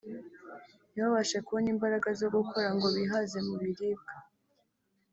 [0.91, 4.13] ntibabashe kubona imbaraga zo gukora ngo bihaze mu biribwa